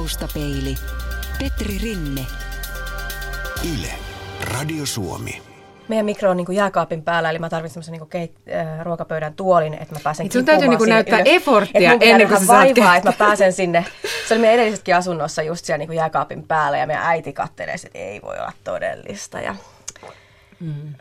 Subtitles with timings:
[0.00, 0.74] Taustapeili.
[1.38, 2.26] Petri Rinne.
[3.74, 3.88] Yle.
[4.54, 5.42] Radio Suomi.
[5.88, 9.34] Meidän mikro on niin kuin jääkaapin päällä, eli mä tarvitsen semmoisen niin keit- äh, ruokapöydän
[9.34, 11.32] tuolin, että mä pääsen Niin sun täytyy niin näyttää ylös.
[11.34, 13.84] efforttia Et ennen kuin tehdä sä saat vaivaa, että mä pääsen sinne.
[14.28, 17.74] Se oli meidän edellisessäkin asunnossa just siellä niin kuin jääkaapin päällä, ja meidän äiti kattelee,
[17.74, 19.40] että ei voi olla todellista.
[19.40, 19.54] Ja
[20.60, 20.94] Mm.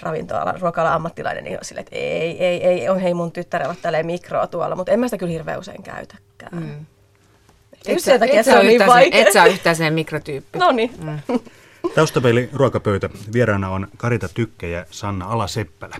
[0.00, 4.06] ravintoalan, ruoka ammattilainen, niin on silleen, että ei, ei, ei, on hei mun tyttärellä tälleen
[4.06, 6.62] mikroa tuolla, mutta en mä sitä kyllä hirveän usein käytäkään.
[6.62, 6.86] Mm.
[7.88, 9.26] Just sen takia et se sä on niin vaikea.
[9.26, 10.58] Et sä ole yhtään sen mikrotyyppi.
[10.58, 10.90] No niin.
[11.94, 13.10] Taustapeili ruokapöytä.
[13.32, 15.96] Vieraana on Karita Tykke ja Sanna Alaseppälä.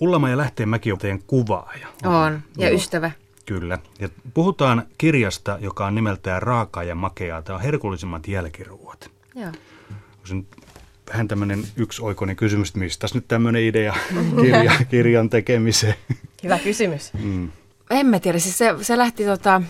[0.00, 1.86] Ullama ja Lähteenmäki on teidän kuvaaja.
[2.04, 3.10] On, ja Joo, ystävä.
[3.46, 3.78] Kyllä.
[3.98, 7.42] Ja puhutaan kirjasta, joka on nimeltään Raakaa ja makeaa.
[7.42, 9.10] Tämä on herkullisimmat jälkiruuat.
[9.34, 9.52] Joo.
[10.30, 10.46] Nyt
[11.08, 13.96] vähän tämmöinen yksioikoinen kysymys, että mistä nyt tämmöinen idea
[14.40, 15.94] kirja, kirjan tekemiseen?
[16.42, 17.12] Hyvä kysymys.
[17.22, 17.50] Mm.
[17.90, 19.62] En mä tiedä, siis se, se lähti tota,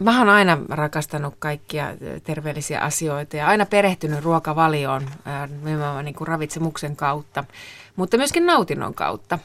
[0.00, 1.86] mä oon aina rakastanut kaikkia
[2.24, 7.44] terveellisiä asioita ja aina perehtynyt ruokavalioon ää, nimenomaan niin kuin ravitsemuksen kautta,
[7.96, 9.38] mutta myöskin nautinnon kautta.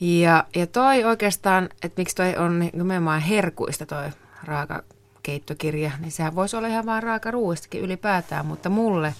[0.00, 4.04] Ja, ja toi oikeastaan, että miksi toi on nimenomaan herkuista toi
[4.44, 9.14] raakakeittokirja, niin sehän voisi olla ihan vaan raakaruuistakin ylipäätään, mutta mulle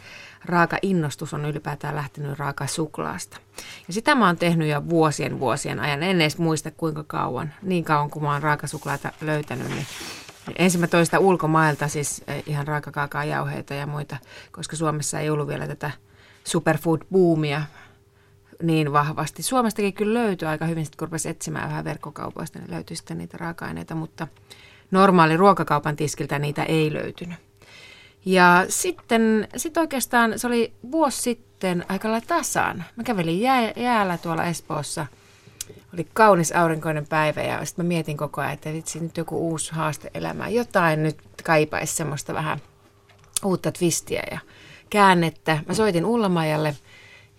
[0.44, 3.36] raaka innostus on ylipäätään lähtenyt raaka suklaasta.
[3.88, 7.84] Ja sitä mä oon tehnyt jo vuosien vuosien ajan, en edes muista kuinka kauan, niin
[7.84, 9.86] kauan kuin mä oon raakasuklaata löytänyt, niin
[10.58, 14.16] Ensin mä toin sitä ulkomailta, siis eh, ihan raakakaakaajauheita ja muita,
[14.52, 15.90] koska Suomessa ei ollut vielä tätä
[16.44, 17.62] superfood-boomia
[18.62, 19.42] niin vahvasti.
[19.42, 23.36] Suomestakin kyllä löytyi aika hyvin, sitten kun rupesi etsimään vähän verkkokaupoista, niin löytyi sitten niitä
[23.36, 24.28] raaka-aineita, mutta
[24.90, 27.38] normaali ruokakaupan tiskiltä niitä ei löytynyt.
[28.24, 32.84] Ja sitten sit oikeastaan se oli vuosi sitten aika lailla tasan.
[32.96, 35.06] Mä kävelin jää, jäällä tuolla Espoossa.
[35.96, 39.72] Oli kaunis aurinkoinen päivä ja sitten mä mietin koko ajan, että vitsi nyt joku uusi
[39.72, 40.54] haaste elämään.
[40.54, 42.58] Jotain nyt kaipaisi semmoista vähän
[43.44, 44.38] uutta twistiä ja
[44.90, 45.58] käännettä.
[45.68, 46.76] Mä soitin Ullamajalle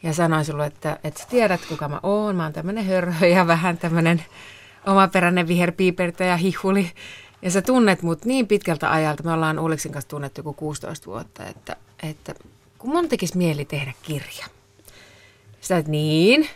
[0.04, 2.36] ja sanoin sulle, että, että sä tiedät kuka mä oon.
[2.36, 4.26] Mä oon tämmönen hörhö ja vähän tämmönen
[4.86, 6.92] omaperäinen viherpiipertä ja hihuli.
[7.42, 11.46] Ja sä tunnet mut niin pitkältä ajalta, me ollaan Ulliksin kanssa tunnettu joku 16 vuotta,
[11.46, 12.36] että, että
[12.78, 14.46] kun mun tekisi mieli tehdä kirja.
[15.62, 16.50] Sä et niin,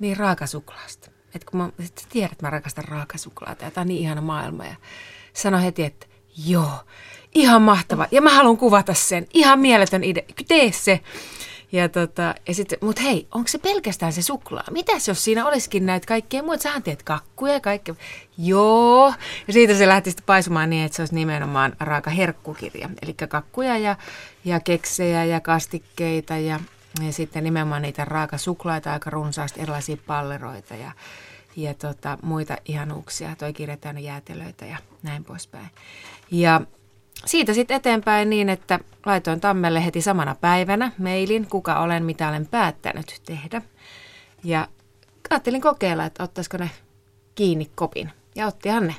[0.00, 1.11] niin raakasuklaasta.
[1.34, 4.20] Että kun mä, sit sä tiedät, että mä rakastan raakasuklaata ja tää on niin ihana
[4.20, 4.64] maailma.
[4.64, 4.74] Ja
[5.32, 6.06] sano heti, että
[6.46, 6.80] joo,
[7.34, 8.06] ihan mahtava.
[8.10, 9.26] Ja mä haluan kuvata sen.
[9.34, 10.24] Ihan mieletön idea.
[10.48, 11.00] Tee se.
[11.72, 14.64] Ja tota, ja sitten, mut hei, onko se pelkästään se suklaa?
[14.70, 16.62] Mitäs jos siinä olisikin näitä kaikkea muuta?
[16.62, 17.94] Sähän teet kakkuja ja kaikkea.
[18.38, 19.14] Joo.
[19.46, 22.90] Ja siitä se lähti sitten paisumaan niin, että se olisi nimenomaan raaka herkkukirja.
[23.02, 23.96] Eli kakkuja ja,
[24.44, 26.60] ja keksejä ja kastikkeita ja,
[27.06, 30.92] ja sitten nimenomaan niitä raakasuklaita aika runsaasti, erilaisia palleroita ja,
[31.56, 33.36] ja tota, muita ihanuuksia.
[33.36, 35.68] Toi kirja täynnä jäätelöitä ja näin poispäin.
[36.30, 36.60] Ja
[37.24, 42.46] siitä sitten eteenpäin niin, että laitoin Tammelle heti samana päivänä mailin, kuka olen, mitä olen
[42.46, 43.62] päättänyt tehdä.
[44.44, 44.68] Ja
[45.30, 46.70] ajattelin kokeilla, että ottaisiko ne
[47.34, 48.10] kiinni kopin.
[48.34, 48.94] Ja ottihan ne.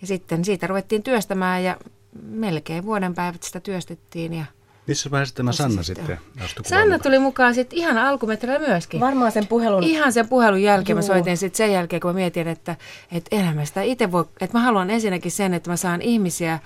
[0.00, 1.76] Ja sitten siitä ruvettiin työstämään ja
[2.22, 4.34] melkein vuoden päivät sitä työstettiin.
[4.34, 4.44] Ja
[4.86, 9.00] Missä vaiheessa tämä Sanna sitten- sitten astui Sanna tuli mukaan sitten ihan alkumetrillä myöskin.
[9.00, 9.82] Varmaan sen puhelun...
[9.82, 11.06] Ihan sen puhelun jälkeen mä Juu.
[11.06, 12.76] soitin sitten sen jälkeen, kun mä mietin, että,
[13.12, 16.58] että enhän mä sitä itse voi, että mä haluan ensinnäkin sen, että mä saan ihmisiä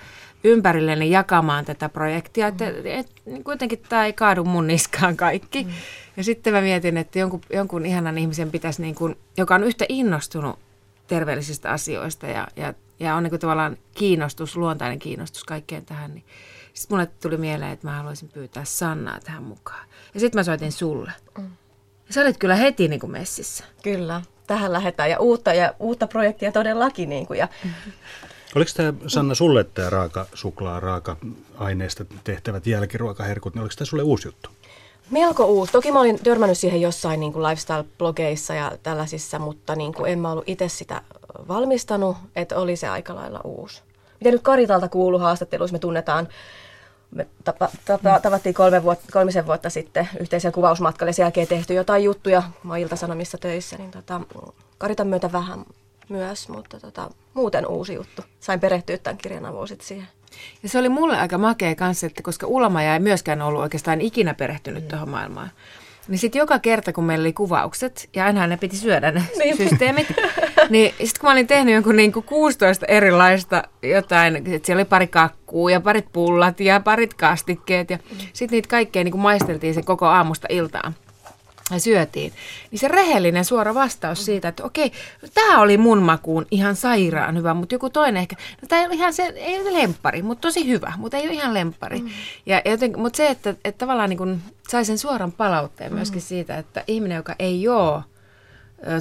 [0.45, 5.65] ympärilleni jakamaan tätä projektia, että et, niin kuitenkin tämä ei kaadu mun niskaan kaikki.
[5.65, 5.71] Mm.
[6.17, 9.85] Ja sitten mä mietin, että jonkun, jonkun ihanan ihmisen pitäisi, niin kuin, joka on yhtä
[9.89, 10.59] innostunut
[11.07, 16.25] terveellisistä asioista ja, ja, ja on niin kuin tavallaan kiinnostus, luontainen kiinnostus kaikkeen tähän, niin
[16.79, 19.89] sitten mulle tuli mieleen, että mä haluaisin pyytää Sannaa tähän mukaan.
[20.15, 21.13] Ja sitten mä soitin sulle.
[22.07, 23.65] Ja sä olit kyllä heti niin kuin messissä.
[23.83, 27.09] Kyllä, tähän lähdetään ja uutta, ja uutta projektia todellakin.
[27.09, 27.49] Niin kuin, ja
[28.57, 34.29] Oliko tämä Sanna sulle tämä raaka suklaa, raaka-aineista tehtävät jälkiruokaherkut, niin oliko tämä sulle uusi
[34.29, 34.51] juttu?
[35.11, 35.73] melko uusi.
[35.73, 40.19] Toki mä olin törmännyt siihen jossain niin kuin lifestyle-blogeissa ja tällaisissa, mutta niin kuin en
[40.19, 41.03] mä ollut itse sitä
[41.49, 43.83] valmistanut, että oli se aika lailla uusi.
[44.21, 46.29] Mitä nyt Karitalta kuuluu haastatteluissa, me tunnetaan,
[47.11, 51.75] me tapa, tapa, tavattiin kolme vuotta, kolmisen vuotta sitten yhteisellä kuvausmatkalla ja sen jälkeen tehty
[51.75, 54.21] jotain juttuja, mä oon Ilta-Sanomissa töissä, niin tota,
[54.79, 55.65] Karitan myötä vähän
[56.09, 58.23] myös, mutta tota, muuten uusi juttu.
[58.41, 60.09] Sain perehtyä tämän kirjan avulla siihen.
[60.63, 64.35] Ja se oli mulle aika makea kanssa, että koska Ulmaja ei myöskään ollut oikeastaan ikinä
[64.35, 64.89] perehtynyt mm.
[64.89, 65.51] tuohon maailmaan.
[66.09, 69.57] Niin sitten joka kerta, kun meillä oli kuvaukset, ja aina ne piti syödä ne Niin.
[69.57, 70.07] systeemit,
[70.71, 74.85] niin sitten kun mä olin tehnyt jonkun niin kuin 16 erilaista jotain, että siellä oli
[74.85, 77.99] pari kakkuu ja parit pullat ja parit kastikkeet, ja
[78.33, 80.95] sitten niitä kaikkea niin kuin maisteltiin se koko aamusta iltaan.
[81.71, 82.33] Ja syötiin,
[82.71, 84.93] niin se rehellinen suora vastaus siitä, että okei,
[85.35, 88.95] tämä oli mun makuun ihan sairaan hyvä, mutta joku toinen ehkä, no tämä ei ole
[88.95, 92.01] ihan se, ei ole lemppari, mutta tosi hyvä, mutta ei ole ihan lemppari.
[92.01, 92.09] Mm.
[92.47, 96.27] Ja joten, mutta se, että, että tavallaan niin kun sai sen suoran palautteen myöskin mm.
[96.27, 98.03] siitä, että ihminen, joka ei ole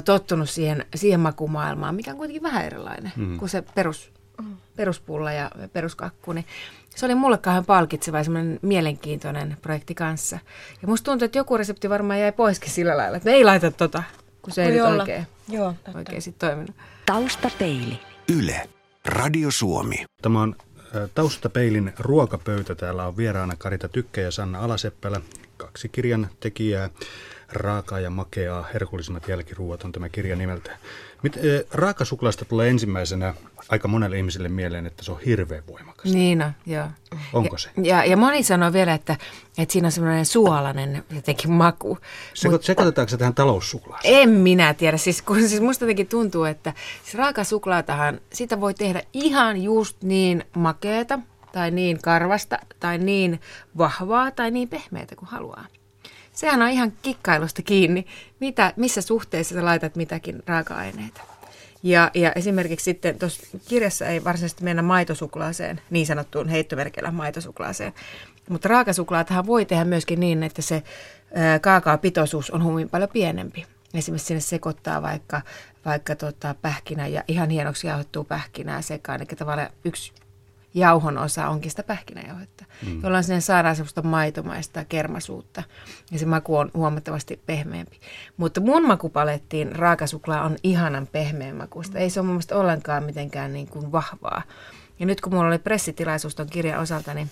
[0.04, 3.38] tottunut siihen, siihen makumaailmaan, mikä on kuitenkin vähän erilainen mm.
[3.38, 4.12] kuin se perus,
[4.42, 4.56] mm.
[4.76, 6.44] peruspulla ja peruskakku, niin
[6.98, 10.38] se oli mulle kauhean palkitseva ja semmoinen mielenkiintoinen projekti kanssa.
[10.82, 13.70] Ja musta tuntuu, että joku resepti varmaan jäi poiskin sillä lailla, että me ei laita
[13.70, 14.02] tota,
[14.42, 16.76] kun se Voi ei nyt oikein, Joo, oikein sit toiminut.
[17.06, 18.00] Taustapeili.
[18.38, 18.68] Yle.
[19.04, 20.04] Radio Suomi.
[20.22, 20.56] Tämä on
[21.14, 22.74] Taustapeilin ruokapöytä.
[22.74, 25.20] Täällä on vieraana Karita Tykkä ja Sanna Alaseppälä,
[25.56, 26.90] kaksi kirjan tekijää.
[27.52, 30.78] Raakaa ja makeaa, herkullisimmat jälkiruuat on tämä kirja nimeltä.
[31.22, 31.42] Mit, äh,
[31.72, 33.34] raakasuklaasta tulee ensimmäisenä
[33.68, 36.12] aika monelle ihmiselle mieleen, että se on hirveän voimakas.
[36.12, 36.86] Niin on, joo.
[37.32, 37.70] Onko ja, se?
[37.82, 39.16] Ja, ja moni sanoo vielä, että,
[39.58, 41.98] että siinä on semmoinen suolainen jotenkin maku.
[42.34, 44.22] Seko, Mut, sekoitetaanko se tähän taloussuklaaseen?
[44.22, 44.96] En minä tiedä.
[44.96, 46.72] Siis, kun, siis musta jotenkin tuntuu, että
[47.02, 51.18] siis raakasuklaatahan, sitä voi tehdä ihan just niin makeeta,
[51.52, 53.40] tai niin karvasta, tai niin
[53.78, 55.66] vahvaa, tai niin pehmeätä kuin haluaa.
[56.38, 58.06] Sehän on ihan kikkailusta kiinni,
[58.40, 61.20] mitä, missä suhteessa sä laitat mitäkin raaka-aineita.
[61.82, 67.92] Ja, ja esimerkiksi sitten tuossa kirjassa ei varsinaisesti mennä maitosuklaaseen, niin sanottuun heittomerkillä maitosuklaaseen.
[68.48, 70.82] Mutta raakasuklaatahan voi tehdä myöskin niin, että se
[71.60, 73.66] kaakaopitoisuus on hyvin paljon pienempi.
[73.94, 75.42] Esimerkiksi sinne sekoittaa vaikka,
[75.84, 79.20] vaikka tota pähkinä ja ihan hienoksi jauhettua pähkinää sekaan.
[79.20, 80.12] Eli tavallaan yksi
[80.74, 83.02] jauhon osa onkin sitä pähkinäjauhetta, mm.
[83.02, 85.62] jolloin sinne saadaan semmoista maitomaista kermasuutta
[86.10, 88.00] ja se maku on huomattavasti pehmeämpi.
[88.36, 91.98] Mutta mun makupalettiin raakasuklaa on ihanan pehmeän makuista.
[91.98, 94.42] Ei se ole mun mielestä ollenkaan mitenkään niin kuin vahvaa.
[94.98, 97.30] Ja nyt kun mulla oli pressitilaisuus ton kirjan osalta, niin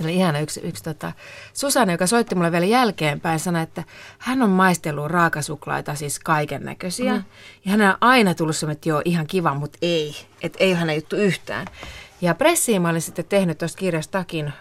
[0.00, 1.12] oli ihana yksi, yksi tota,
[1.54, 3.84] Susanne, joka soitti mulle vielä jälkeenpäin, sanoi, että
[4.18, 7.14] hän on maistellut raakasuklaita, siis kaiken näköisiä.
[7.14, 7.24] Mm.
[7.64, 10.16] Ja hän on aina tullut semmoinen, että joo, ihan kiva, mutta ei.
[10.42, 11.66] Että ei ole hänen juttu yhtään.
[12.22, 14.52] Ja pressiin mä olin sitten tehnyt tuosta kirjasta takin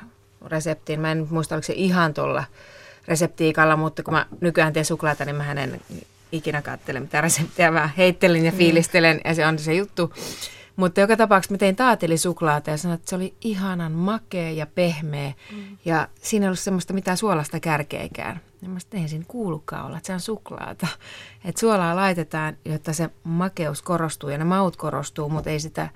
[0.47, 0.99] reseptiin.
[0.99, 2.43] Mä en muista, oliko se ihan tuolla
[3.07, 5.81] reseptiikalla, mutta kun mä nykyään teen suklaata, niin mä en
[6.31, 7.71] ikinä katsele mitä reseptiä.
[7.71, 8.57] Mä heittelin ja niin.
[8.57, 10.13] fiilistelen ja se on se juttu.
[10.75, 15.33] Mutta joka tapauksessa mä tein taatelisuklaata ja sanoin, että se oli ihanan makea ja pehmeä.
[15.51, 15.77] Mm.
[15.85, 18.41] Ja siinä ei ollut semmoista mitään suolasta kärkeikään.
[18.61, 20.87] Ja mä tein siinä kuulukaan olla, että se on suklaata.
[21.45, 25.89] Että suolaa laitetaan, jotta se makeus korostuu ja ne maut korostuu, mutta ei sitä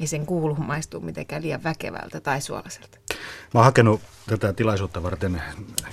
[0.00, 2.98] ei sen kuulu maistuu mitenkään liian väkevältä tai suolaiselta.
[3.54, 5.42] Mä oon hakenut tätä tilaisuutta varten,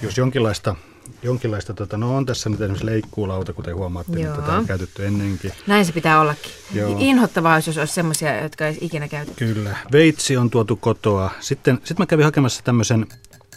[0.01, 0.75] jos jonkinlaista,
[1.23, 4.33] jonkinlaista tota, no on tässä nyt esimerkiksi leikkuulauta, kuten huomaatte, Joo.
[4.33, 5.51] niin tätä on käytetty ennenkin.
[5.67, 6.51] Näin se pitää ollakin.
[6.73, 6.95] Joo.
[6.99, 9.53] Inhottavaa jos olisi semmoisia, jotka ei ikinä käytetty.
[9.53, 9.77] Kyllä.
[9.91, 11.31] Veitsi on tuotu kotoa.
[11.39, 13.07] Sitten, sitten mä kävin hakemassa tämmöisen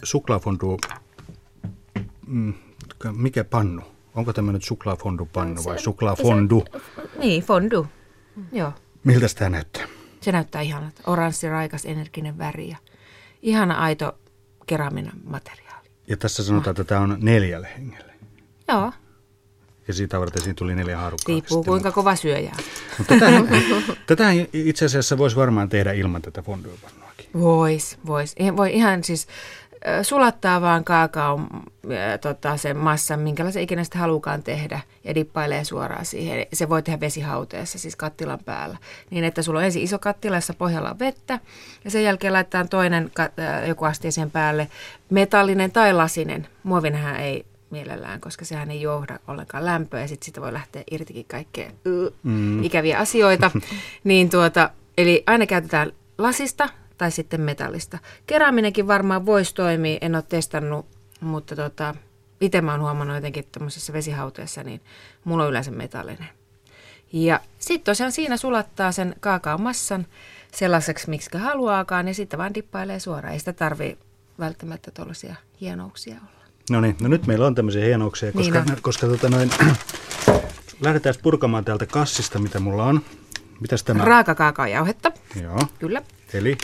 [0.03, 0.77] suklaafondu,
[2.27, 2.53] mm,
[3.11, 3.81] mikä pannu?
[4.15, 6.65] Onko tämmöinen suklaafondu-pannu vai suklaafondu?
[7.19, 7.87] Niin, fondu.
[8.51, 8.73] Joo.
[9.03, 9.98] Miltä tämä näyttää?
[10.21, 12.77] Se näyttää ihan oranssi, raikas, energinen väri ja
[13.41, 14.19] ihana aito
[14.65, 15.89] keraminen materiaali.
[16.07, 18.13] Ja tässä sanotaan, että tämä on neljälle hengelle.
[18.67, 18.91] Joo.
[19.87, 21.33] Ja siitä varten siinä tuli neljä haarukkaa.
[21.33, 22.55] Riippuu kuinka kova syöjä
[24.07, 27.29] tätä itse asiassa voisi varmaan tehdä ilman tätä fonduopannuakin.
[27.33, 28.35] Vois, vois.
[28.57, 29.27] Voi ihan siis
[30.03, 31.47] sulattaa vaan kaakaon
[32.21, 36.45] tota, sen massan, minkälaisen ikinä sitä halukaan tehdä, ja dippailee suoraan siihen.
[36.53, 38.77] Se voi tehdä vesihauteessa, siis kattilan päällä.
[39.09, 41.39] Niin, että sulla on ensin iso kattila, jossa pohjalla on vettä,
[41.85, 43.11] ja sen jälkeen laitetaan toinen
[43.67, 44.67] joku astia sen päälle,
[45.09, 46.47] metallinen tai lasinen.
[46.63, 51.25] Muovinhän ei mielellään, koska sehän ei johda ollenkaan lämpöä, ja sitten siitä voi lähteä irtikin
[51.25, 51.71] kaikkea
[52.23, 52.63] mm.
[52.63, 53.51] ikäviä asioita.
[54.03, 56.69] niin tuota, eli aina käytetään lasista,
[56.99, 57.99] tai sitten metallista.
[58.27, 60.85] Keraaminenkin varmaan voisi toimia, en ole testannut,
[61.21, 61.95] mutta tota,
[62.41, 64.81] itse mä oon huomannut jotenkin tuommoisessa vesihauteessa, niin
[65.23, 66.29] mulla on yleensä metallinen.
[67.13, 70.07] Ja sitten tosiaan siinä sulattaa sen kaakaon massan
[70.51, 73.33] sellaiseksi, miksi haluaakaan, ja sitten vaan dippailee suoraan.
[73.33, 73.97] Ei sitä tarvii
[74.39, 76.45] välttämättä tuollaisia hienouksia olla.
[76.69, 79.51] No niin, no nyt meillä on tämmöisiä hienouksia, koska, niin koska tota noin,
[80.81, 83.01] lähdetään purkamaan täältä kassista, mitä mulla on.
[83.59, 84.05] Mitäs tämä?
[84.05, 85.11] Raakakaakaojauhetta.
[85.41, 85.59] Joo.
[85.79, 86.01] Kyllä.
[86.33, 86.57] Eli?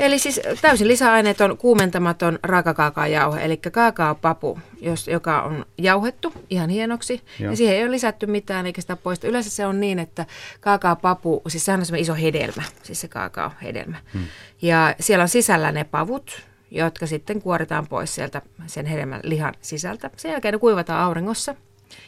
[0.00, 7.22] Eli siis täysin lisäaineeton kuumentamaton raakakaakaojauhe, eli kaakaopapu, jos, joka on jauhettu ihan hienoksi.
[7.38, 7.50] Joo.
[7.50, 9.26] Ja siihen ei ole lisätty mitään eikä sitä poista.
[9.26, 10.26] Yleensä se on niin, että
[10.60, 13.96] kaakaopapu, siis sehän on semmoinen iso hedelmä, siis se kaakaohedelmä.
[14.12, 14.24] Hmm.
[14.62, 20.10] Ja siellä on sisällä ne pavut, jotka sitten kuoritaan pois sieltä sen hedelmän lihan sisältä.
[20.16, 21.54] Sen jälkeen ne kuivataan auringossa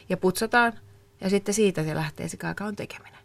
[0.09, 0.73] ja putsataan
[1.21, 3.19] ja sitten siitä se lähtee se kaakaon tekeminen.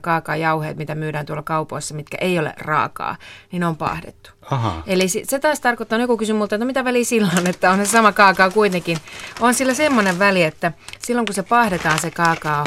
[0.00, 3.16] Kaakaajauheet, mitä myydään tuolla kaupoissa, mitkä ei ole raakaa,
[3.52, 4.30] niin on pahdettu.
[4.50, 4.82] Aha.
[4.86, 7.78] Eli se taas tarkoittaa, joku kysyi multa, että no mitä väliä sillä on, että on
[7.78, 8.98] se sama kaakao kuitenkin.
[9.40, 12.66] On sillä semmoinen väli, että silloin kun se pahdetaan se kaakao,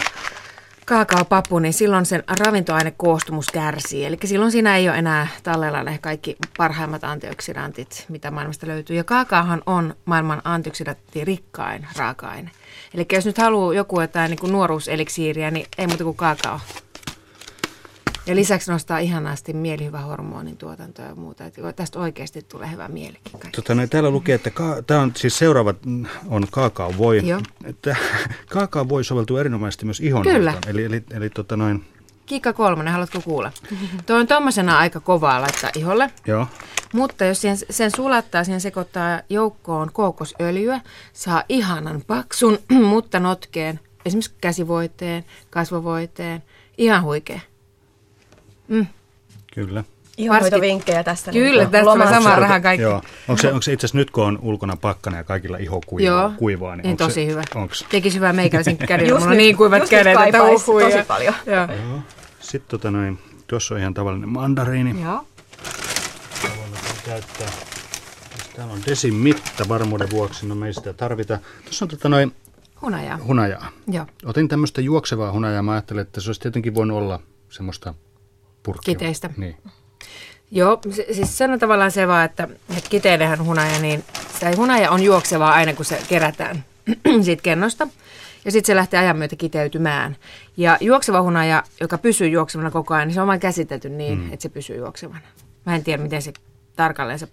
[0.85, 4.05] kaakaopapu, niin silloin sen ravintoainekoostumus kärsii.
[4.05, 8.95] Eli silloin siinä ei ole enää tallella ne kaikki parhaimmat antioksidantit, mitä maailmasta löytyy.
[8.95, 12.51] Ja kaakaahan on maailman antioksidantti-rikkain raaka-aine.
[12.93, 16.59] Eli jos nyt haluaa joku jotain niin nuoruuseliksiiriä, niin ei muuta kuin kaakao.
[18.25, 21.45] Ja lisäksi nostaa ihanasti mielihyvähormonin tuotantoa ja muuta.
[21.45, 23.31] Että tästä oikeasti tulee hyvä mielikin.
[23.55, 27.27] Tota, no, täällä lukee, että ka- tämä on siis seuraava mm, on kaakaovoi.
[27.27, 27.41] Joo.
[27.63, 27.95] Että
[28.53, 30.53] kaakaovoi soveltuu erinomaisesti myös ihon Kyllä.
[30.67, 31.85] Eli, eli, eli tota noin,
[32.25, 33.51] Kikka kolmonen, haluatko kuulla?
[34.05, 36.11] Tuo on tuommoisena aika kovaa laittaa iholle.
[36.27, 36.47] joo.
[36.93, 40.81] Mutta jos sen, sen sulattaa, siihen sekoittaa joukkoon kookosöljyä,
[41.13, 42.59] saa ihanan paksun,
[42.89, 46.43] mutta notkeen, esimerkiksi käsivoiteen, kasvovoiteen,
[46.77, 47.39] ihan huikea.
[49.53, 49.83] Kyllä.
[50.17, 51.31] Ihonhoitovinkkejä tästä.
[51.31, 52.13] Kyllä, niin tästä tulee lomassa.
[52.21, 52.81] sama raha kaikki.
[52.83, 53.01] Joo.
[53.27, 56.07] Onko se, onko se itse asiassa nyt, kun on ulkona pakkana ja kaikilla iho kuivaa,
[56.21, 57.43] Joo, kuivaa niin niin onko tosi se, hyvä.
[57.55, 57.85] Onks?
[57.89, 60.89] Tekisi hyvää meikäläisen kädellä, Just mulla on nyt- niin kuivat kädet, että uhuja.
[60.89, 61.33] tosi paljon.
[61.45, 61.55] Joo.
[61.55, 61.99] Joo.
[62.39, 65.01] Sitten tota noin, tuossa on ihan tavallinen mandariini.
[65.01, 65.25] Joo.
[67.05, 67.47] Käyttää.
[68.55, 71.39] Täällä on desin mitta varmuuden vuoksi, no me ei sitä tarvita.
[71.63, 72.35] Tuossa on tota noin
[72.81, 73.17] Hunajaa.
[73.27, 73.67] hunajaa.
[73.87, 74.05] Joo.
[74.25, 75.63] Otin tämmöistä juoksevaa hunajaa.
[75.63, 77.93] Mä ajattelin, että se olisi tietenkin voinut olla semmoista
[78.63, 78.95] purkkia.
[78.95, 79.29] Kiteistä.
[79.37, 79.55] Niin.
[80.51, 84.03] Joo, se, siis se on tavallaan se vaan, että, että kiteilehän hunaja, niin
[84.39, 86.65] se hunaja on juoksevaa aina, kun se kerätään
[87.25, 87.87] siitä kennosta.
[88.45, 90.15] Ja sitten se lähtee ajan myötä kiteytymään.
[90.57, 94.33] Ja juokseva hunaja, joka pysyy juoksevana koko ajan, niin se on vain käsitelty niin, mm.
[94.33, 95.21] että se pysyy juoksevana.
[95.65, 96.33] Mä en tiedä, miten se
[96.75, 97.27] tarkalleen se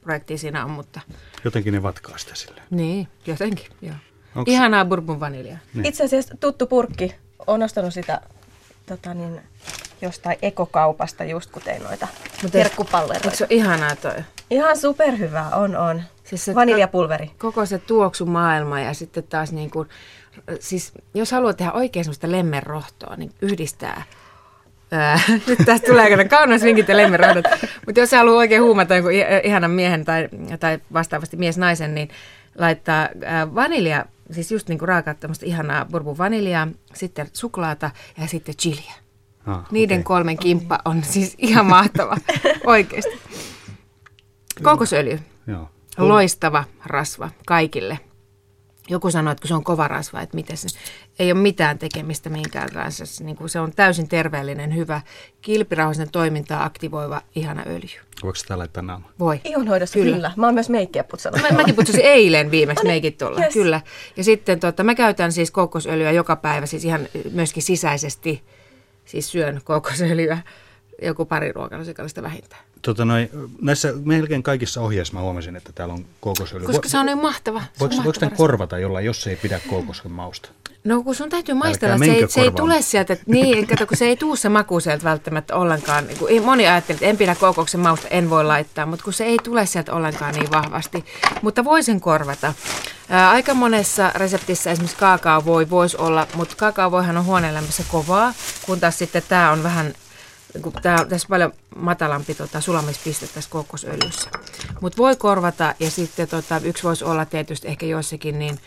[0.00, 1.00] projekti siinä on, mutta
[1.44, 2.66] Jotenkin ne vatkaa sitä silleen.
[2.70, 3.94] niin, jotenkin, joo.
[4.36, 5.58] Onks- Ihanaa bourbon vaniljaa.
[5.74, 5.86] Niin.
[5.86, 7.14] Itse asiassa tuttu purkki.
[7.46, 8.20] Olen ostanut sitä
[8.86, 9.40] tota niin,
[10.04, 12.08] jostain ekokaupasta just kun tein noita
[12.54, 13.28] herkkupalleroita.
[13.28, 14.14] Eikö se ihanaa toi?
[14.50, 16.02] Ihan superhyvää on, on.
[16.24, 17.30] Siis se- Vaniljapulveri.
[17.38, 19.88] koko se tuoksumaailma ja sitten taas niin kuin,
[20.60, 24.02] siis jos haluat tehdä oikein semmoista lemmenrohtoa, niin yhdistää
[24.92, 27.44] Ää, nyt tästä tulee aika kaunas vinkit ja.
[27.86, 29.12] Mutta jos haluaa oikein huumata jonkun
[29.44, 30.28] ihanan miehen tai,
[30.60, 32.08] tai vastaavasti mies-naisen, niin
[32.58, 33.08] laittaa
[33.54, 38.92] vanilja, siis just niin kuin raakaa tämmöistä ihanaa bourbon vaniljaa, sitten suklaata ja sitten chiliä.
[39.46, 40.04] Ah, Niiden okei.
[40.04, 42.16] kolmen kimppa on siis ihan mahtava,
[42.66, 43.18] oikeasti.
[44.62, 45.68] Kokosöljy, Joo.
[45.98, 47.98] loistava rasva kaikille.
[48.88, 50.68] Joku sanoi, että kun se on kova rasva, että miten se
[51.18, 53.06] ei ole mitään tekemistä minkään kanssa.
[53.06, 55.00] Se, niin kuin se on täysin terveellinen, hyvä,
[55.40, 58.00] kilpirauhasen toimintaa aktivoiva, ihana öljy.
[58.22, 59.08] Voiko sitä laittaa naama?
[59.18, 59.40] Voi.
[59.44, 60.04] Ihonhoidossa Kyllä.
[60.04, 60.16] kyllä.
[60.28, 60.32] kyllä.
[60.36, 61.42] Mä oon myös meikkiä putsannut.
[61.42, 63.54] Mä, mäkin putsasin eilen viimeksi meikit tuolla, yes.
[63.54, 63.80] kyllä.
[64.16, 68.42] Ja sitten tota, mä käytän siis kokosöljyä joka päivä, siis ihan myöskin sisäisesti,
[69.04, 70.38] siis syön kokosöljyä
[71.02, 72.62] joku pari ruokalusikallista vähintään.
[72.82, 73.30] Tota noin,
[73.62, 76.66] näissä melkein kaikissa ohjeissa mä huomasin, että täällä on kookosöljy.
[76.66, 77.60] Koska se on niin mahtava.
[77.60, 78.36] Se Voiko, voiko mahtava tämän rasva.
[78.36, 80.48] korvata jollain, jos se ei pidä kookosken mausta?
[80.84, 83.96] No kun sun täytyy maistella, se ei, se ei tule sieltä, että niin, kato, kun
[83.96, 86.06] se ei tuu se maku sieltä välttämättä ollenkaan.
[86.06, 89.24] Niin kuin moni ajattelee, että en pidä kookoksen mausta, en voi laittaa, mutta kun se
[89.24, 91.04] ei tule sieltä ollenkaan niin vahvasti.
[91.42, 92.54] Mutta voisin korvata.
[93.08, 98.34] Ää, aika monessa reseptissä esimerkiksi kaakao voi voisi olla, mutta kaakao voihan on huoneelämässä kovaa,
[98.66, 99.94] kun taas sitten tämä on vähän
[100.62, 104.30] kun tää, tässä on paljon matalampi tota, sulamispiste tässä kokosöljyssä.
[104.80, 108.58] Mutta voi korvata ja sitten tota, yksi voisi olla tietysti ehkä joissakin niin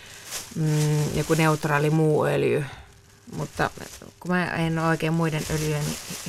[0.55, 2.65] mm, joku neutraali muu öljy.
[3.37, 3.69] Mutta
[4.19, 5.83] kun mä en ole oikein muiden öljyjen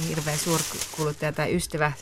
[0.08, 1.92] hirveän suurkuluttaja tai ystävä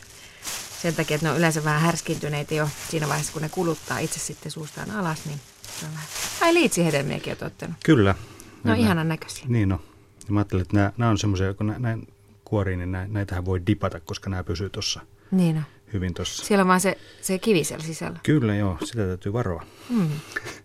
[0.81, 4.19] sen takia, että ne on yleensä vähän härskintyneitä jo siinä vaiheessa, kun ne kuluttaa itse
[4.19, 5.39] sitten suustaan alas, niin
[5.79, 6.07] se on vähän...
[6.41, 7.75] Ai liitsihedelmiäkin olet ottanut.
[7.85, 8.15] Kyllä.
[8.63, 9.45] Nämä- ihanan näköisiä.
[9.47, 9.79] Niin on.
[10.27, 12.07] Ja mä ajattelin, että nämä, nämä on semmoisia, kun nä- näin
[12.49, 15.01] kuoriin, niin nä- näitähän voi dipata, koska nämä pysyy tuossa
[15.31, 15.61] Niin
[15.93, 16.45] hyvin tuossa.
[16.45, 18.19] Siellä on vaan se, se kivi siellä sisällä.
[18.23, 19.63] Kyllä joo, sitä täytyy varoa.
[19.89, 20.07] Mm.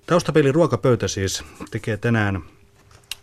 [0.06, 2.42] Taustapeli Ruokapöytä siis tekee tänään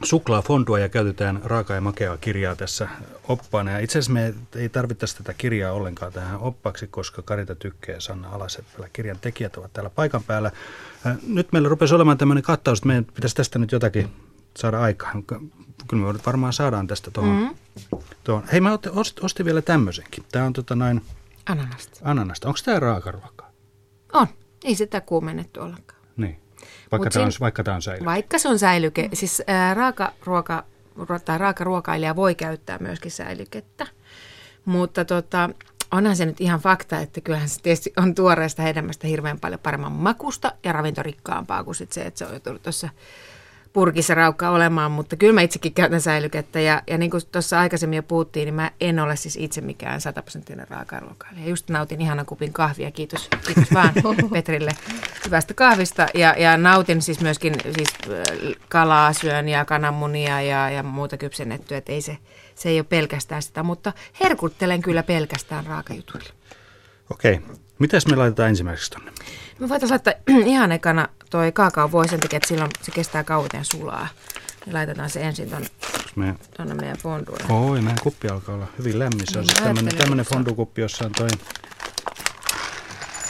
[0.04, 2.90] suklaafondua ja käytetään raaka- ja makeaa kirjaa tässä
[3.28, 3.72] oppaana.
[3.72, 8.02] Ja itse asiassa me ei tarvittaisi tätä kirjaa ollenkaan tähän oppaksi, koska Karita Tykkö ja
[8.02, 10.52] Sanna Alaseppälä, kirjan tekijät, ovat täällä paikan päällä.
[11.08, 14.10] Äh, Nyt meillä rupesi olemaan tämmöinen kattaus, että meidän pitäisi tästä nyt jotakin
[14.60, 15.24] saada aikaan.
[15.88, 17.36] Kyllä me varmaan saadaan tästä tuohon.
[17.36, 17.56] Mm.
[18.24, 18.48] Tuohon.
[18.52, 20.24] Hei, mä ostin, ostin- vielä tämmöisenkin.
[20.32, 21.02] Tämä on tota noin
[21.46, 22.00] Ananasta.
[22.04, 22.48] ananasta.
[22.48, 23.52] Onko tämä raakaruokaa?
[24.14, 24.28] On.
[24.64, 26.02] Ei sitä kuumennettu ollenkaan.
[26.18, 26.40] Niin.
[26.92, 28.06] Vaikka Mut tämä on, siinä- vaikka tämä on säilynyt.
[28.06, 30.64] Vaikka se on säilyke, siis ää, raakaruoka
[31.00, 33.88] ru- tai raakaruokailija voi käyttää myöskin säilykettä.
[34.66, 35.50] Mutta tota,
[35.92, 39.92] onhan se nyt ihan fakta, että kyllähän se tietysti on tuoreesta hedelmästä hirveän paljon paremman
[39.92, 42.90] makusta ja ravintorikkaampaa kuin sit se, että se on jo tuossa
[43.74, 46.60] purkissa raukka olemaan, mutta kyllä mä itsekin käytän säilykettä.
[46.60, 50.02] Ja, ja niin kuin tuossa aikaisemmin jo puhuttiin, niin mä en ole siis itse mikään
[50.02, 51.50] sataprosenttinen raakaruokailija.
[51.50, 53.94] Just nautin ihanan kupin kahvia, kiitos, kiitos vaan
[54.34, 54.72] Petrille
[55.26, 56.08] hyvästä kahvista.
[56.14, 58.18] Ja, ja nautin siis myöskin siis
[58.70, 62.18] kalaa syön ja kananmunia ja, ja muuta kypsennettyä, että ei se,
[62.56, 66.30] se ei ole pelkästään sitä, mutta herkuttelen kyllä pelkästään raakajutuilla.
[67.12, 67.42] Okei.
[67.80, 69.12] Mitäs me laitetaan ensimmäiseksi tonne?
[69.60, 70.14] Me voitaisiin laittaa
[70.54, 74.08] ihan ekana toi kaakao voi sen takia, että silloin se kestää kauteen sulaa.
[74.68, 75.68] Ja laitetaan se ensin tonne,
[76.16, 76.36] me...
[76.58, 77.44] tonne meidän fonduille.
[77.50, 79.28] Oi, meidän kuppi alkaa olla hyvin lämmin.
[79.28, 81.30] Se on mä tämmöinen, tämmöinen fondukuppi, jossa on toi...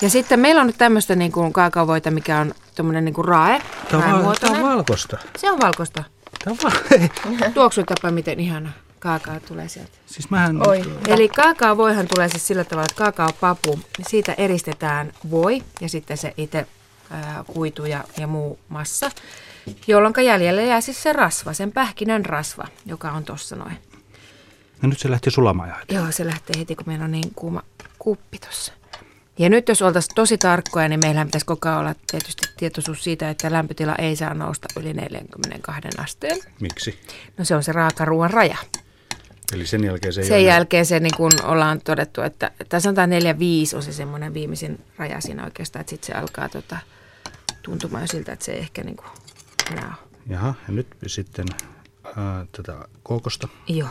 [0.01, 3.61] Ja sitten meillä on nyt tämmöistä niin kuin kaakaovoita, mikä on tämmöinen niin kuin rae,
[3.89, 4.63] Tää on, raemuotoinen.
[4.63, 5.17] on valkoista.
[5.37, 6.03] Se on valkoista.
[6.43, 9.91] Tää on Tuoksutapa, miten ihana kaakao tulee sieltä.
[10.05, 10.67] siis mähän...
[10.67, 10.81] Oi.
[11.07, 13.79] Eli kaakaovoihan tulee siis sillä tavalla, että kaakaopapu,
[14.09, 16.67] siitä eristetään voi ja sitten se itse
[17.11, 19.11] ää, kuitu ja, ja muu massa,
[19.87, 23.77] jolloin jäljelle jää siis se rasva, sen pähkinän rasva, joka on tuossa noin.
[24.81, 25.95] No nyt se lähti sulamaan heti.
[25.95, 27.63] Joo, se lähtee heti, kun meillä on niin kuuma
[27.99, 28.73] kuppi tuossa.
[29.39, 33.29] Ja nyt jos oltaisiin tosi tarkkoja, niin meillähän pitäisi koko ajan olla tietysti tietoisuus siitä,
[33.29, 36.37] että lämpötila ei saa nousta yli 42 asteen.
[36.59, 36.99] Miksi?
[37.37, 38.57] No se on se raakaruuan raja.
[39.53, 43.09] Eli sen jälkeen se ei Sen jälkeen se niin kun ollaan todettu, että, että sanotaan
[43.09, 46.77] 4-5 on se semmoinen viimeisin raja siinä oikeastaan, että sitten se alkaa tota,
[47.61, 49.09] tuntumaan siltä, että se ei ehkä niin kuin
[49.71, 50.09] enää ole.
[50.29, 51.45] Jaha, ja nyt sitten
[52.03, 53.47] ää, tätä kookosta.
[53.67, 53.89] Joo,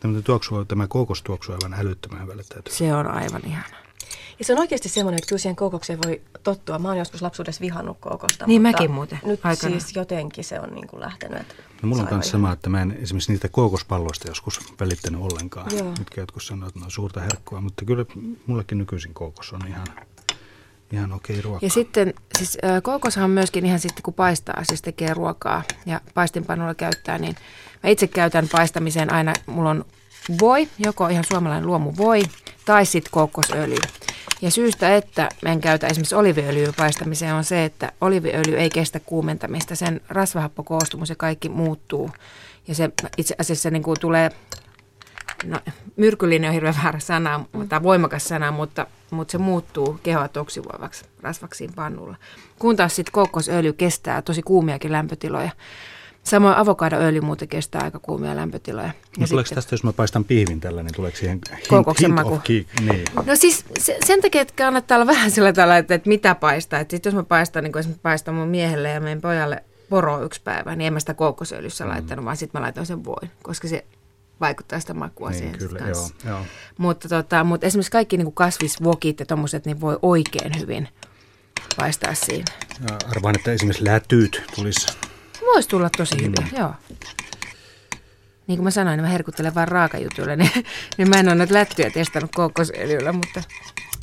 [0.00, 2.74] Tämä tuoksua, tämä kookos tuoksuu aivan älyttömän hyvälle täytyy.
[2.74, 3.76] se on aivan ihana.
[4.38, 6.78] Ja se on oikeasti semmoinen, että kyllä siihen koukokseen voi tottua.
[6.78, 8.46] Mä oon joskus lapsuudessa vihannut koukosta.
[8.46, 9.80] Niin mutta mäkin muuten, Nyt aikanaan.
[9.80, 11.40] siis jotenkin se on niin kuin lähtenyt.
[11.40, 15.76] Että No mulla on myös sama, että mä en esimerkiksi niitä kookospalloista joskus välittänyt ollenkaan.
[15.76, 15.94] Joo.
[15.98, 18.04] Mitkä jotkut sanoo, että ne on suurta herkkua, mutta kyllä
[18.46, 19.86] mullekin nykyisin kookos on ihan,
[20.92, 21.66] ihan okei ruoka.
[21.66, 26.00] Ja sitten, siis äh, kookoshan on myöskin ihan sitten kun paistaa, siis tekee ruokaa ja
[26.14, 27.36] paistinpanolla käyttää, niin
[27.82, 29.84] mä itse käytän paistamiseen aina, mulla on
[30.40, 32.22] voi, joko ihan suomalainen luomu voi,
[32.64, 33.78] tai sitten kookosöljy.
[34.42, 39.76] Ja syystä, että en käytä esimerkiksi oliviöljyä paistamiseen, on se, että oliviöljy ei kestä kuumentamista.
[39.76, 42.10] Sen rasvahappokoostumus ja kaikki muuttuu.
[42.68, 44.30] Ja se itse asiassa niin kuin tulee
[45.44, 45.60] no,
[45.96, 51.72] myrkyllinen on hirveän väärä sana, tai voimakas sana, mutta, mutta se muuttuu kehoa toksivoivaksi rasvaksiin
[51.74, 52.16] pannulla.
[52.58, 55.50] Kun taas sitten kokosöljy kestää tosi kuumiakin lämpötiloja.
[56.24, 58.90] Samoin avokadoöljy muuten kestää aika kuumia lämpötiloja.
[59.18, 62.34] no tuleeko tästä, jos mä paistan pihvin tällä, niin tuleeko siihen hint, hint maku.
[62.34, 62.80] of kick?
[62.80, 63.04] Niin.
[63.26, 66.80] No siis se, sen takia, että kannattaa olla vähän sillä tavalla, että, että mitä paistaa.
[66.80, 70.22] Että sit jos mä paistan, niin kuin esimerkiksi paistan mun miehelle ja meidän pojalle poro
[70.22, 71.90] yksi päivä, niin en mä sitä kookosöljyssä mm.
[71.90, 73.84] laittanut, vaan sitten mä laitoin sen voin, koska se
[74.40, 76.14] vaikuttaa sitä makua Niin, siihen kyllä, kanssa.
[76.24, 76.46] joo, joo.
[76.78, 80.88] Mutta, tota, mutta esimerkiksi kaikki niin kuin kasvisvokit ja tommoset, niin voi oikein hyvin
[81.76, 82.44] paistaa siinä.
[82.88, 84.86] Ja arvaan, että esimerkiksi lätyyt tulisi.
[85.54, 86.74] Voisi tulla tosi hyviä, joo.
[88.46, 90.50] Niin kuin mä sanoin, niin mä herkuttelen vaan raakajutuilla, niin,
[90.98, 93.42] niin mä en ole näitä lättyjä testannut kookosöljyllä, mutta,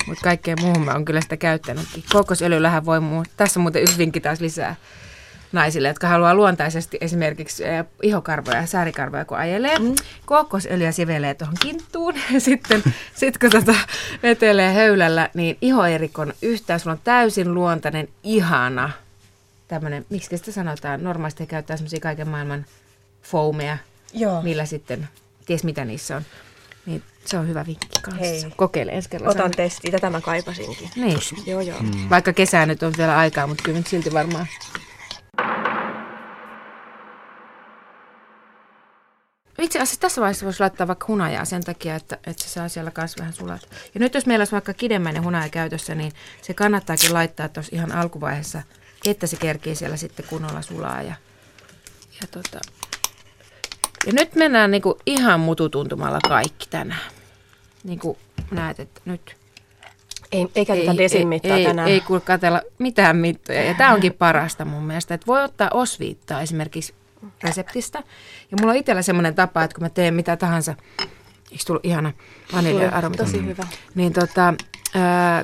[0.06, 2.04] mutta kaikkeen muuhun mä oon kyllä sitä käyttänytkin.
[2.12, 4.76] Kookosöljyllähän voi muu, tässä on muuten yksi vinkki taas lisää
[5.52, 7.62] naisille, jotka haluaa luontaisesti esimerkiksi
[8.02, 9.78] ihokarvoja ja säärikarvoja, kun ajelee.
[9.78, 9.94] Mm.
[10.26, 12.82] Kookosöljyä sivelee tuohon kinttuun ja sitten
[13.14, 13.74] sit kun tota
[14.22, 18.90] vetelee höylällä, niin ihoerikon yhtään, sulla on täysin luontainen, ihana
[19.68, 22.66] tämmöinen, miksi sitä sanotaan, normaalisti he käyttää semmoisia kaiken maailman
[23.22, 23.78] foameja,
[24.12, 24.42] Joo.
[24.42, 25.08] millä sitten,
[25.46, 26.22] ties mitä niissä on.
[26.86, 28.24] Niin se on hyvä vinkki kanssa.
[28.24, 28.44] Hei.
[28.56, 29.30] Kokeile ensi kerralla.
[29.30, 30.90] Otan testiin, tätä mä kaipasinkin.
[30.96, 31.18] Niin.
[31.46, 31.82] Joo, joo.
[31.82, 32.10] Mm.
[32.10, 34.46] Vaikka kesää nyt on vielä aikaa, mutta kyllä nyt silti varmaan.
[39.58, 42.90] Itse asiassa tässä vaiheessa voisi laittaa vaikka hunajaa sen takia, että, että se saa siellä
[42.90, 43.68] kanssa vähän sulat.
[43.94, 47.92] Ja nyt jos meillä olisi vaikka kidemmäinen hunaja käytössä, niin se kannattaakin laittaa tuossa ihan
[47.92, 48.62] alkuvaiheessa,
[49.10, 51.02] että se kerkii siellä sitten kunnolla sulaa.
[51.02, 51.14] Ja,
[52.20, 52.60] ja, tota.
[54.06, 57.10] ja nyt mennään niinku ihan mututuntumalla kaikki tänään.
[57.84, 58.18] Niin kuin
[58.50, 59.36] näet, että nyt
[60.32, 61.88] Ei, ei käytetä desimittaa ei, tänään.
[61.88, 63.64] Ei, ei kuule katsella mitään mittoja.
[63.64, 66.94] Ja tämä onkin parasta mun mielestä, että voi ottaa osviittaa esimerkiksi
[67.42, 67.98] reseptistä.
[68.50, 70.74] Ja mulla on itsellä semmoinen tapa, että kun mä teen mitä tahansa,
[71.52, 72.12] eikö tullut ihana
[72.52, 73.24] vanilja aromita?
[73.24, 73.66] Tosi hyvä.
[73.94, 74.54] Niin tota,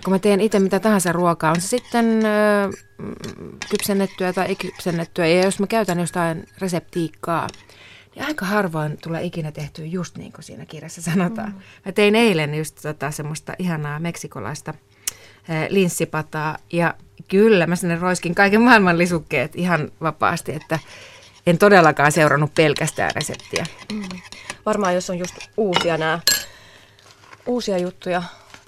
[0.05, 2.07] kun mä teen itse mitä tahansa ruokaa, on se sitten
[2.99, 3.13] mm,
[3.71, 7.47] kypsennettyä tai ei kypsennettyä, ja jos mä käytän jostain reseptiikkaa,
[8.15, 11.53] niin aika harvoin tulee ikinä tehtyä just niin kuin siinä kirjassa sanotaan.
[11.53, 11.61] Mm.
[11.85, 14.75] Mä tein eilen just tota, semmoista ihanaa meksikolaista
[15.69, 16.95] linssipataa, ja
[17.29, 20.79] kyllä mä sinne roiskin kaiken maailman lisukkeet ihan vapaasti, että
[21.47, 23.67] en todellakaan seurannut pelkästään reseptiä.
[24.67, 26.21] Varmaan jos on just uusia nämä
[27.47, 28.23] uusia juttuja,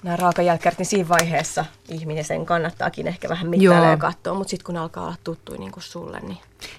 [0.05, 4.65] nämä raakajälkkärit, niin siinä vaiheessa ihminen sen kannattaakin ehkä vähän mittailla ja katsoa, mutta sitten
[4.65, 6.37] kun alkaa olla tuttu niin kuin sulle, niin